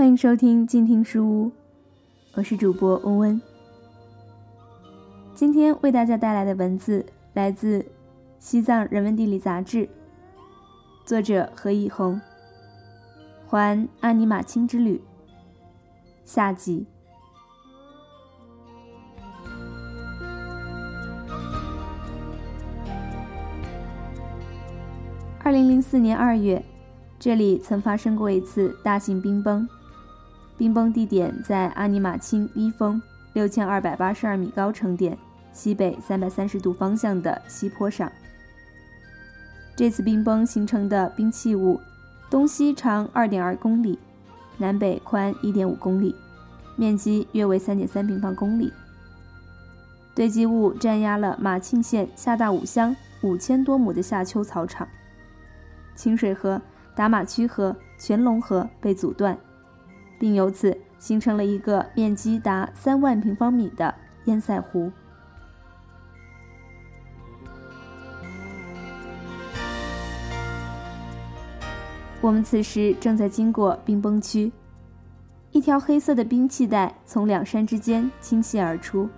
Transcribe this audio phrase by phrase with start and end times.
[0.00, 1.52] 欢迎收听静听书屋，
[2.32, 3.42] 我是主播温温。
[5.34, 7.04] 今天为大家带来的文字
[7.34, 7.80] 来自
[8.38, 9.84] 《西藏人文地理杂志》，
[11.04, 12.18] 作者何以红。
[13.46, 14.98] 环阿尼玛卿之旅
[16.24, 16.86] 下集。
[25.40, 26.64] 二零零四年二月，
[27.18, 29.68] 这里曾发生过一次大型冰崩。
[30.60, 33.00] 冰崩地点在阿尼玛钦一峰
[33.32, 35.16] 六千二百八十二米高程点
[35.54, 38.12] 西北三百三十度方向的西坡上。
[39.74, 41.80] 这次冰崩形成的冰器物，
[42.28, 43.98] 东西长二点二公里，
[44.58, 46.14] 南北宽一点五公里，
[46.76, 48.70] 面积约为三点三平方公里。
[50.14, 54.86] 堆积物占压了马庆县下大五乡五千多亩的夏秋草场，
[55.94, 56.60] 清水河、
[56.94, 59.34] 达马区河、全龙河被阻断。
[60.20, 63.92] 并由此形成了一个面积达三万平方米的
[64.26, 64.92] 堰塞湖。
[72.20, 74.52] 我们此时正在经过冰崩区，
[75.52, 79.08] 一条黑色的冰气带从两山之间倾泻而出。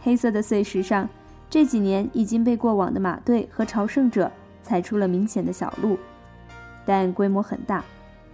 [0.00, 1.06] 黑色的碎石上，
[1.50, 4.32] 这几年已经被过往的马队和朝圣者
[4.62, 5.98] 踩出了明显的小路，
[6.86, 7.84] 但规模很大。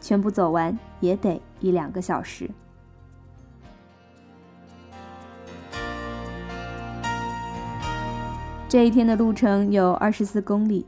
[0.05, 2.51] 全部走完也得一两个小时。
[8.69, 10.85] 这一天的路程有二十四公里，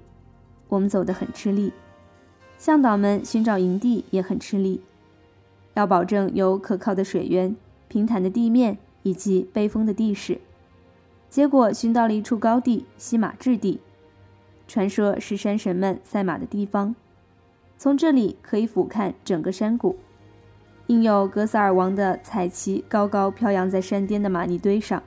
[0.68, 1.72] 我们走得很吃力，
[2.58, 4.82] 向导们寻找营地也很吃力，
[5.72, 7.56] 要保证有可靠的水源、
[7.88, 10.42] 平坦的地面以及背风的地势。
[11.30, 13.80] 结果寻到了一处高地——西马质地，
[14.68, 16.94] 传说是山神们赛马的地方。
[17.78, 19.98] 从这里可以俯瞰整个山谷，
[20.86, 25.02] 印有格萨尔王的彩旗高高飘扬在山巅的玛尼堆上。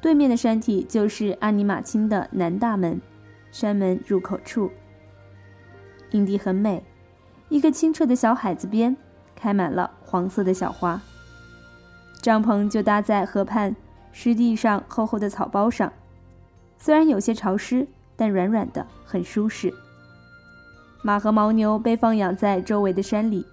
[0.00, 3.00] 对面的山体就是阿尼玛卿的南大门，
[3.50, 4.70] 山门入口处。
[6.10, 6.84] 营地很美，
[7.48, 8.96] 一个清澈的小海子边
[9.34, 11.00] 开满了黄色的小花。
[12.20, 13.74] 帐篷就搭在河畔
[14.12, 15.92] 湿地上厚厚的草包上，
[16.78, 19.74] 虽然有些潮湿，但软软的，很舒适。
[21.06, 23.44] 马和牦牛被放养在周围的山里，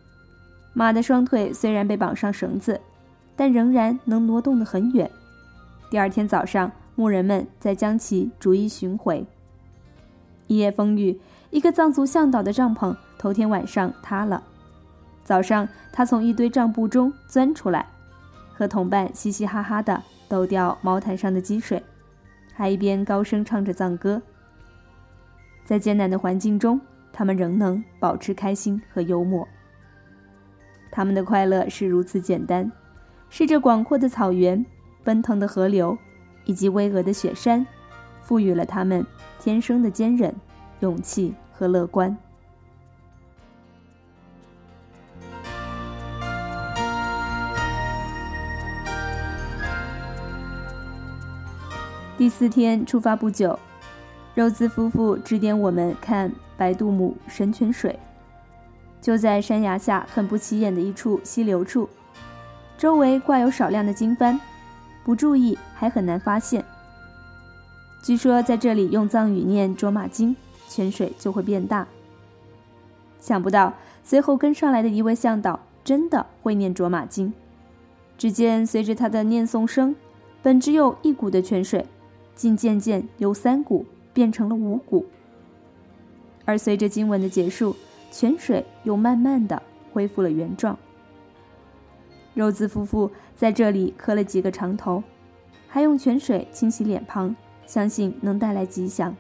[0.71, 2.79] 马的双腿虽然被绑上绳子，
[3.35, 5.11] 但仍然能挪动得很远。
[5.89, 9.25] 第二天早上，牧人们再将其逐一寻回。
[10.47, 11.19] 一夜风雨，
[11.49, 14.41] 一个藏族向导的帐篷头天晚上塌了。
[15.25, 17.85] 早上，他从一堆帐布中钻出来，
[18.53, 21.83] 和同伴嘻嘻哈哈地抖掉毛毯上的积水，
[22.53, 24.21] 还一边高声唱着藏歌。
[25.65, 26.79] 在艰难的环境中。
[27.21, 29.47] 他们仍能保持开心和幽默。
[30.89, 32.71] 他们的快乐是如此简单，
[33.29, 34.65] 是这广阔的草原、
[35.03, 35.95] 奔腾的河流
[36.45, 37.63] 以及巍峨的雪山，
[38.23, 39.05] 赋予了他们
[39.39, 40.33] 天生的坚韧、
[40.79, 42.17] 勇气和乐观。
[52.17, 53.59] 第四天出发不久，
[54.33, 56.31] 肉孜夫妇指点我们看。
[56.61, 57.97] 白杜姆神泉水
[59.01, 61.89] 就在山崖下很不起眼的一处溪流处，
[62.77, 64.39] 周围挂有少量的经幡，
[65.03, 66.63] 不注意还很难发现。
[68.03, 70.35] 据说在这里用藏语念卓玛经，
[70.69, 71.87] 泉水就会变大。
[73.19, 73.73] 想不到
[74.03, 77.33] 随后跟上来的一位向导真的会念卓玛经，
[78.19, 79.95] 只见随着他的念诵声，
[80.43, 81.87] 本只有一股的泉水，
[82.35, 83.83] 竟渐渐由三股
[84.13, 85.07] 变成了五股。
[86.51, 87.73] 而随着经文的结束，
[88.11, 89.63] 泉水又慢慢的
[89.93, 90.77] 恢复了原状。
[92.33, 95.01] 肉孜夫妇在这里磕了几个长头，
[95.69, 97.33] 还用泉水清洗脸庞，
[97.65, 99.15] 相信能带来吉祥。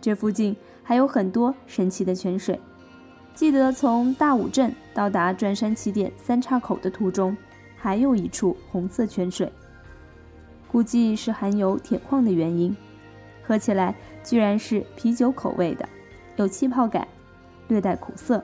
[0.00, 0.54] 这附近
[0.84, 2.60] 还有很多神奇的泉水。
[3.34, 7.36] 记得从大武镇到达转山起点三岔口的途中，
[7.76, 9.50] 还有一处红色泉水，
[10.70, 12.76] 估计是含有铁矿的原因，
[13.42, 13.92] 喝起来
[14.22, 15.88] 居然是啤酒口味的。
[16.36, 17.06] 有气泡感，
[17.68, 18.42] 略带苦涩。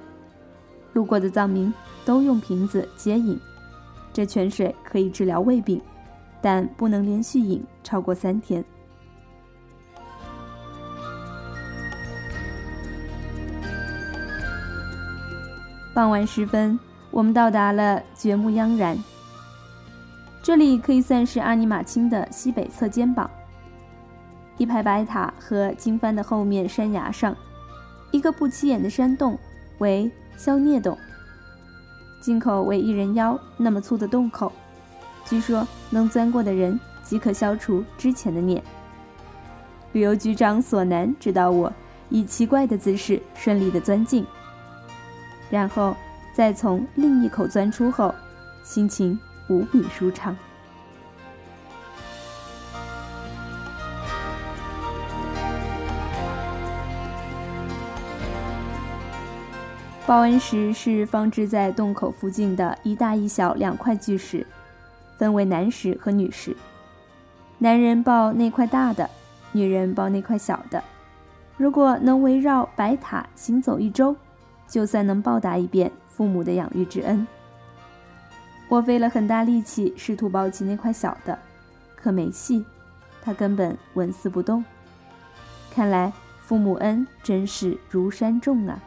[0.93, 1.73] 路过的藏民
[2.05, 3.38] 都用瓶子接饮。
[4.12, 5.81] 这泉水可以治疗胃病，
[6.40, 8.64] 但不能连续饮超过三天。
[15.94, 16.79] 傍晚时分，
[17.11, 18.96] 我们到达了觉木央然。
[20.43, 23.31] 这里可以算是阿尼玛卿的西北侧肩膀。
[24.56, 27.37] 一排白塔和经幡的后面山崖上。
[28.10, 29.38] 一个不起眼的山洞
[29.78, 30.96] 为消孽洞，
[32.20, 34.52] 进口为一人腰那么粗的洞口，
[35.25, 38.62] 据说能钻过的人即可消除之前的念。
[39.93, 41.72] 旅游局长索南指导我
[42.08, 44.25] 以奇怪的姿势顺利的钻进，
[45.50, 45.96] 然后
[46.34, 48.14] 再从另一口钻出后，
[48.62, 49.19] 心情
[49.49, 50.37] 无比舒畅。
[60.08, 64.46] 报恩石是放置在洞口附近的一大一小两块巨石，
[65.19, 66.56] 分为男石和女石。
[67.58, 69.10] 男人抱那块大的，
[69.52, 70.82] 女人抱那块小的。
[71.58, 74.16] 如果能围绕白塔行走一周，
[74.66, 77.28] 就算能报答一遍父母的养育之恩。
[78.70, 81.38] 我费了很大力气试图抱起那块小的，
[81.94, 82.64] 可没戏，
[83.20, 84.64] 它根本纹丝不动。
[85.70, 88.82] 看来父母恩真是如山重啊！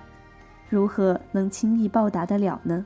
[0.71, 2.85] 如何能轻易报答得了呢？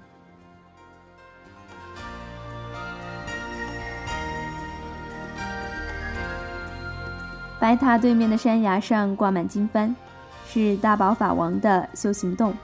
[7.59, 9.93] 白塔对面的山崖上挂满经幡，
[10.47, 12.55] 是大宝法王的修行洞，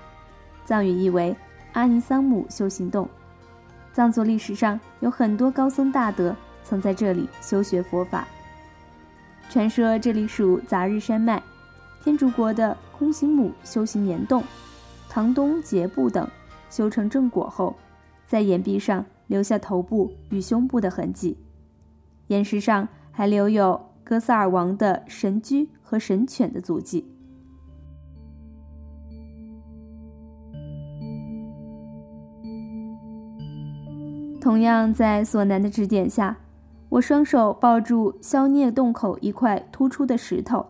[0.65, 1.35] 藏语意为
[1.73, 3.07] 阿尼桑姆修行洞。
[3.93, 8.27] 藏族历史上有很多高僧大德曾在这里修学佛法。
[9.51, 11.41] 传说这里属杂日山脉，
[12.03, 14.43] 天竺国的空行母修行岩洞。
[15.13, 16.25] 唐东杰布等
[16.69, 17.75] 修成正果后，
[18.25, 21.37] 在岩壁上留下头部与胸部的痕迹，
[22.27, 27.05] 岩石上还留有哥萨尔王的神驹和神犬的足迹。
[34.39, 36.37] 同样在索南的指点下，
[36.87, 40.65] 我双手抱住消孽洞口一块突出的石头，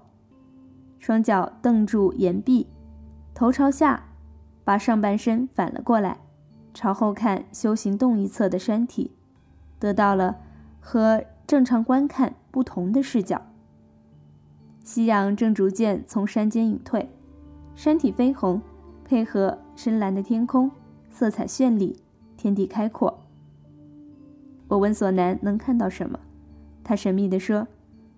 [0.97, 2.65] 双脚蹬住岩壁，
[3.35, 4.07] 头朝下。
[4.63, 6.17] 把上半身反了过来，
[6.73, 9.11] 朝后看修行洞一侧的山体，
[9.79, 10.37] 得到了
[10.79, 13.41] 和正常观看不同的视角。
[14.83, 17.09] 夕阳正逐渐从山间隐退，
[17.75, 18.61] 山体绯红，
[19.03, 20.71] 配合深蓝的天空，
[21.09, 21.97] 色彩绚丽，
[22.37, 23.19] 天地开阔。
[24.67, 26.19] 我问索南能看到什么，
[26.83, 27.67] 他神秘地说：“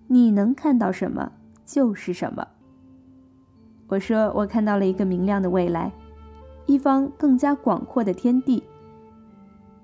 [0.08, 1.32] 你能看到什么
[1.66, 2.48] 就是什么。”
[3.88, 5.92] 我说：“我看到了一个明亮的未来。”
[6.66, 8.64] 一方更加广阔的天地，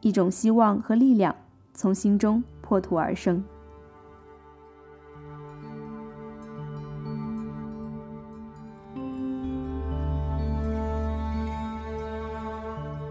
[0.02, 1.36] 一种希望和力量
[1.74, 3.44] 从心中破土而生。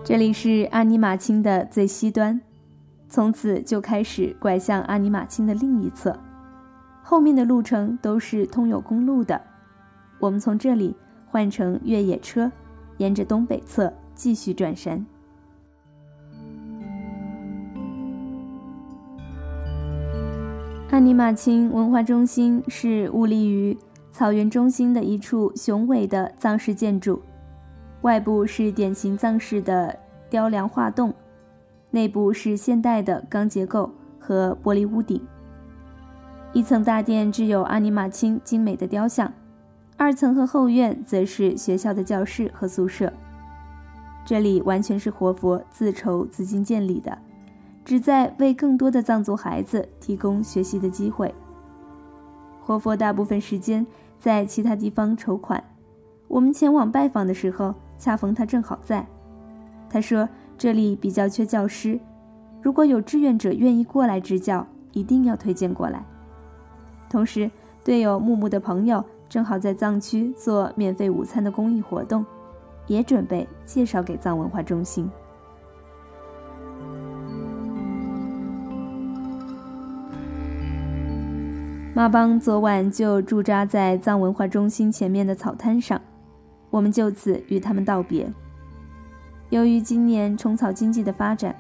[0.03, 2.41] 这里是阿尼玛卿的最西端，
[3.07, 6.19] 从此就开始拐向阿尼玛卿的另一侧，
[7.03, 9.39] 后面的路程都是通有公路的。
[10.19, 12.51] 我们从这里换乘越野车。
[12.99, 15.05] 沿着东北侧继续转山。
[20.91, 23.77] 阿尼玛卿文化中心是兀立于
[24.11, 27.21] 草原中心的一处雄伟的藏式建筑，
[28.01, 29.97] 外部是典型藏式的
[30.31, 31.15] 雕梁画栋，
[31.91, 35.21] 内部是现代的钢结构和玻璃屋顶。
[36.55, 39.31] 一层大殿置有阿尼玛卿精美的雕像。
[39.99, 43.13] 二层和后院则是学校的教室和宿舍，
[44.25, 47.19] 这里完全是活佛自筹资金建立的，
[47.85, 51.35] 旨在为更多的藏族孩子提供学习的机会。
[52.61, 53.85] 活佛大部分时间
[54.21, 55.63] 在其他地方筹款，
[56.29, 59.05] 我们前往拜访的时候，恰逢他正好在。
[59.91, 61.99] 他说这里比较缺教师，
[62.63, 66.07] 如果有志愿者愿意过来支教，一定要推荐过来。
[67.11, 67.51] 同时，
[67.83, 69.05] 对有木木的朋友。
[69.29, 72.25] 正好在藏区做免费午餐的公益活动，
[72.87, 75.11] 也准备介绍给藏文化中心。
[81.95, 86.01] 马邦昨晚就驻扎在藏文化中心前面的草滩上，
[86.71, 88.33] 我们就此与他们道别。
[89.51, 91.55] 由于今年虫草经济的发展，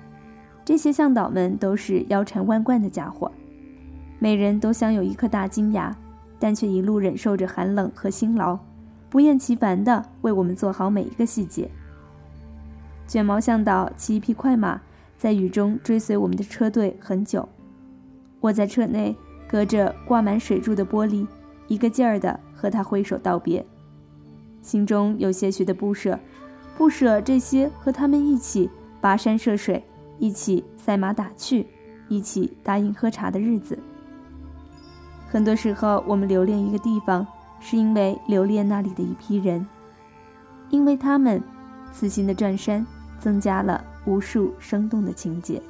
[0.65, 3.31] 这些向导们都是腰缠万贯的家伙，
[4.19, 5.95] 每人都镶有一颗大金牙。
[6.38, 8.59] 但却一路忍受着寒冷和辛劳，
[9.11, 11.71] 不厌其烦地为我们做好每一个细节。
[13.07, 14.80] 卷毛向导骑一匹快马，
[15.16, 17.49] 在雨中追随我们的车队很久。
[18.40, 19.16] 我在车内
[19.49, 21.26] 隔着挂满水柱的玻璃，
[21.66, 23.64] 一个劲儿地和他挥手道别，
[24.62, 26.18] 心中有些许的不舍，
[26.76, 28.71] 不舍这些和他们一起
[29.02, 29.83] 跋山涉水、
[30.18, 31.66] 一起赛马打趣、
[32.09, 33.78] 一起答应喝茶的日子。
[35.29, 37.27] 很多时候，我们留恋一个地方，
[37.61, 39.67] 是因为留恋那里的一批人，
[40.71, 41.43] 因为他们
[41.93, 42.85] 此行的转山
[43.19, 45.61] 增加了无数生动的情节。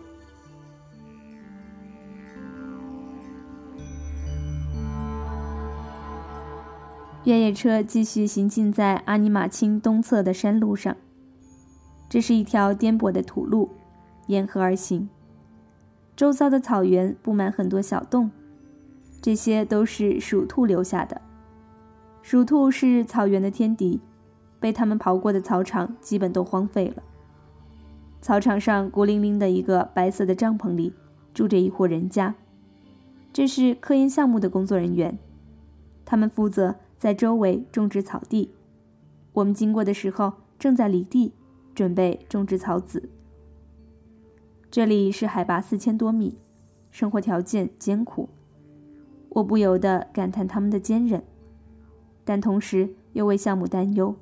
[7.25, 10.97] 越野车继续行进在阿尼玛卿东侧的山路上，
[12.09, 13.69] 这是一条颠簸的土路，
[14.29, 15.11] 沿河而行。
[16.17, 18.31] 周遭的草原布满很多小洞，
[19.21, 21.21] 这些都是鼠兔留下的。
[22.23, 24.01] 鼠兔是草原的天敌，
[24.61, 27.03] 被它们刨过的草场基本都荒废了。
[28.21, 30.93] 草场上孤零零的一个白色的帐篷里，
[31.33, 32.35] 住着一户人家，
[33.33, 35.19] 这是科研项目的工作人员，
[36.05, 38.53] 他们负责在周围种植草地。
[39.33, 41.33] 我们经过的时候，正在犁地，
[41.75, 43.09] 准备种植草籽。
[44.71, 46.39] 这里是海拔四千多米，
[46.91, 48.29] 生活条件艰苦，
[49.39, 51.23] 我不由得感叹他们的坚韧。
[52.25, 54.15] 但同时又为项目担忧。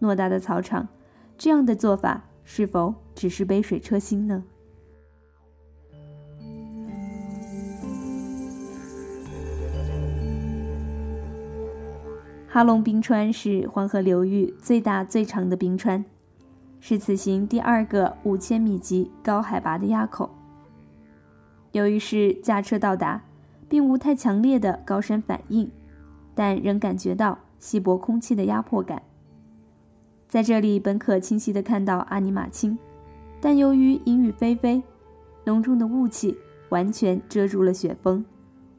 [0.00, 0.88] 偌大的草场，
[1.36, 4.44] 这样的做法是否只是杯水车薪呢？
[12.48, 16.04] 哈龙冰川是黄河流域最大最长的冰川，
[16.80, 20.30] 是此行第二个五千米级高海拔的垭口。
[21.72, 23.22] 由于是驾车到达，
[23.70, 25.70] 并无太强烈的高山反应。
[26.34, 29.02] 但仍感觉到稀薄空气的压迫感。
[30.28, 32.78] 在这里本可清晰地看到阿尼玛卿，
[33.40, 34.82] 但由于阴雨霏霏，
[35.44, 36.36] 浓重的雾气
[36.68, 38.24] 完全遮住了雪峰，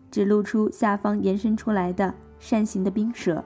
[0.10, 3.44] 只露出下方延伸出来的扇形的冰舌。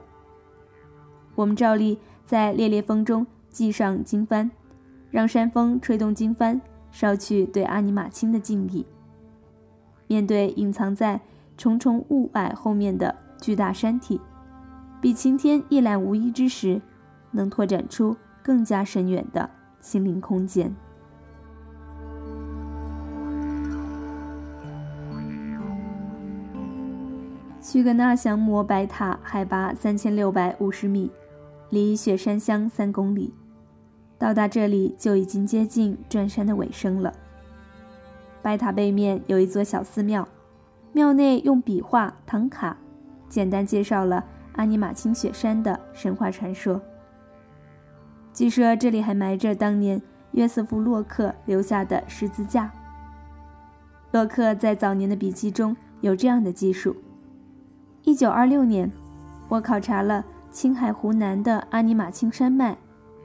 [1.34, 4.48] 我们照例在烈烈风中系上经幡，
[5.10, 6.60] 让山风吹动经幡，
[6.90, 8.86] 捎去对阿尼玛卿的敬意。
[10.06, 11.20] 面对隐藏在
[11.56, 13.14] 重重雾霭后面的。
[13.38, 14.18] 巨大山体，
[14.98, 16.80] 比晴天一览无遗之时，
[17.30, 19.48] 能拓展出更加深远的
[19.78, 20.74] 心灵空间。
[27.60, 31.10] 曲格纳降魔白塔海拔三千六百五十米，
[31.68, 33.34] 离雪山乡三公里。
[34.18, 37.12] 到达这里就已经接近转山的尾声了。
[38.40, 40.26] 白塔背面有一座小寺庙，
[40.96, 42.74] 庙内用笔画唐卡。
[43.28, 44.24] 简单介绍了
[44.54, 46.80] 阿尼玛卿雪山的神话传说。
[48.32, 50.00] 据说这里还埋着当年
[50.30, 52.72] 约瑟夫·洛克留下的十字架。
[54.10, 56.96] 洛克在早年的笔记中有这样的记述：
[58.04, 58.90] 一九二六年，
[59.50, 62.74] 我考察了青海湖南的阿尼玛卿山脉，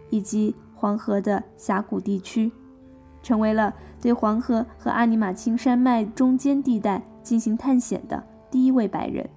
[0.09, 2.51] 以及黄河的峡谷地区，
[3.21, 9.29] 成为了对黄河和阿尼玛卿山脉中间地带进行探险的第一位白人。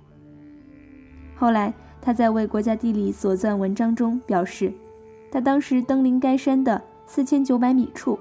[1.37, 4.73] 后来，他在为国家地理所撰文章中表示，
[5.31, 8.19] 他当时登临该山的四千九百米处，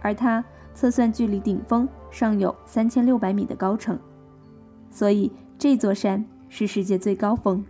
[0.00, 3.98] 而他测算距离顶峰尚有三千六百米的高程，
[4.90, 7.64] 所以这座山是世界最高峰，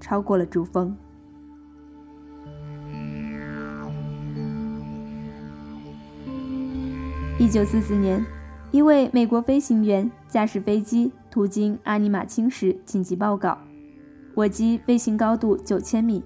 [0.00, 0.96] 超过了珠峰。
[7.46, 8.26] 一九四四年，
[8.72, 13.56] 一位美国飞行员驾驶飞机途经阿尼玛卿时紧急报告。
[14.34, 16.24] 我机飞行高度九千米，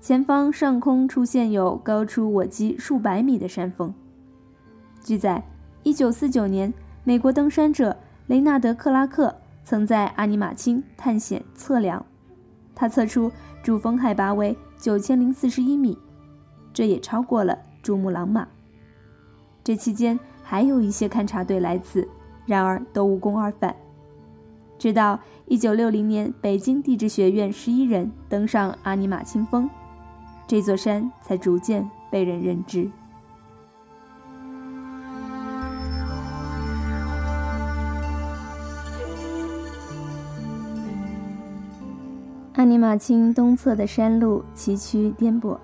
[0.00, 3.92] 前方上空出现有高出我机数百米的山峰。
[5.02, 5.42] 据载，
[5.82, 7.96] 一九四九年，美国登山者
[8.28, 12.06] 雷纳德·克拉克曾在阿尼玛卿探险测量，
[12.72, 13.32] 他测出
[13.64, 15.98] 主峰海拔为九千零四十一米，
[16.72, 18.46] 这也超过了珠穆朗玛。
[19.64, 20.18] 这期间
[20.52, 22.06] 还有一些勘察队来此，
[22.44, 23.74] 然而都无功而返。
[24.76, 29.66] 直到一九六零年，北京地质学院十一人登上阿尼玛卿峰，
[30.46, 32.86] 这座山才逐渐被人认知。
[42.56, 45.56] 阿尼玛卿东侧的山路崎岖颠簸，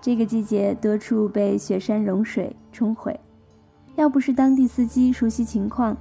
[0.00, 3.16] 这个季节多处被雪山融水冲毁，
[3.96, 5.96] 要不是当地司机熟悉情况，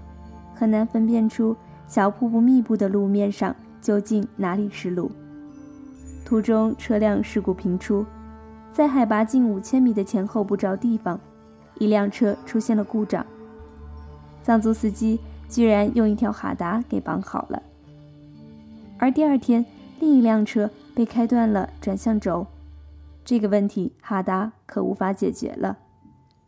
[0.53, 1.55] 很难分辨出。
[1.87, 5.11] 小瀑布密布的路面上，究竟哪里是路？
[6.23, 8.05] 途中车辆事故频出，
[8.71, 11.19] 在海拔近五千米的前后不着地方，
[11.79, 13.25] 一辆车出现了故障。
[14.41, 15.19] 藏族司机
[15.49, 17.61] 居然用一条哈达给绑好了。
[18.97, 19.65] 而第二天，
[19.99, 22.47] 另一辆车被开断了转向轴，
[23.25, 25.77] 这个问题哈达可无法解决了，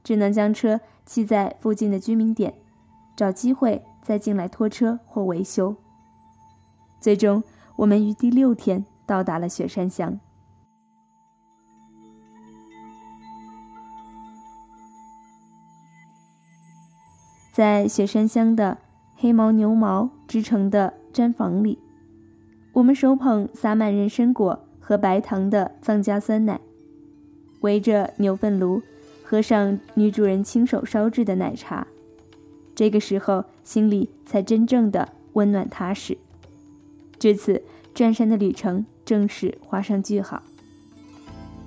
[0.06, 2.54] 只能将车弃在附近的居民点，
[3.16, 3.84] 找机会。
[4.04, 5.78] 再进来拖车或维修。
[7.00, 7.42] 最终，
[7.78, 10.20] 我们于第六天到达了雪山乡。
[17.54, 18.80] 在雪山乡的
[19.16, 21.80] 黑牦牛毛织成的毡房里，
[22.74, 26.60] 我们手捧撒满人参果和白糖的藏家酸奶，
[27.62, 28.82] 围着牛粪炉，
[29.34, 31.88] 喝上女主人亲手烧制的奶茶。
[32.76, 36.16] 这个时候，心里才真正的温暖踏实。
[37.18, 37.60] 至此，
[37.96, 40.44] 转山的旅程正式画上句号。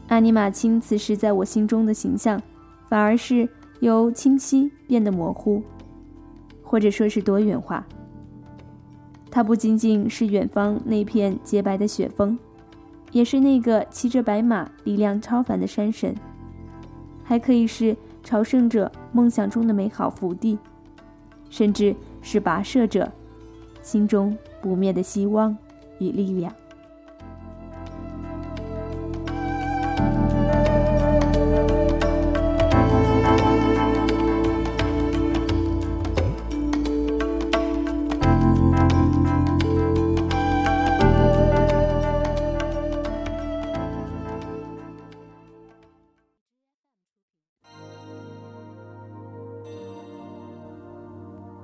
[0.07, 2.41] 阿尼玛卿此时在我心中的形象，
[2.89, 3.49] 反而是
[3.81, 5.61] 由清晰变得模糊。
[6.63, 7.85] 或者说是多元化。
[9.29, 12.39] 它不仅仅是远方那片洁白的雪峰，
[13.11, 16.15] 也是那个骑着白马、力量超凡的山神，
[17.29, 20.57] 还可以是朝圣者梦想中的美好福地，
[21.51, 23.11] 甚至是跋涉者
[23.83, 25.57] 心中不灭的希望
[25.99, 26.55] 与力量。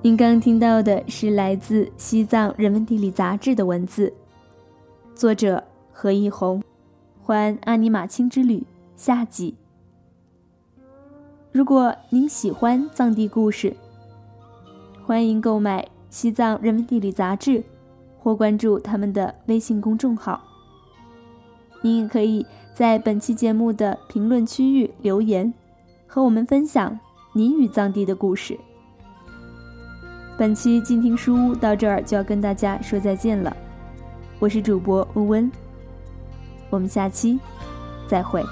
[0.04, 4.12] 您刚听到的是来自《西藏人文地理》杂志的文字，
[5.14, 6.60] 作者何一红，
[7.22, 8.56] 《环阿尼玛卿之旅》
[8.96, 9.54] 下集。
[11.52, 13.76] 如果您喜欢藏地故事，
[15.06, 15.80] 欢迎购买
[16.10, 17.62] 《西藏人文地理》杂志，
[18.18, 20.42] 或关注他们的微信公众号。
[21.80, 22.44] 您也可以
[22.74, 25.54] 在本期节目的评论区域留言，
[26.08, 26.98] 和我们分享
[27.34, 28.58] 你与藏地的故事。
[30.42, 33.56] 本期静听书屋到这儿就要跟大家说再见了，
[34.40, 35.52] 我是主播温温，
[36.68, 37.38] 我们下期
[38.08, 38.42] 再会。